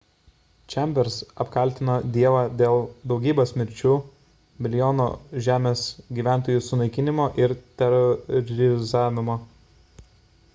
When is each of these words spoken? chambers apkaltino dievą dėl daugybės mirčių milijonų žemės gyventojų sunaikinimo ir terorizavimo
chambers 0.73 1.17
apkaltino 1.43 1.97
dievą 2.15 2.39
dėl 2.61 2.77
daugybės 3.11 3.53
mirčių 3.61 3.91
milijonų 4.67 5.05
žemės 5.49 5.85
gyventojų 6.21 6.65
sunaikinimo 6.71 7.29
ir 7.45 7.55
terorizavimo 7.83 9.37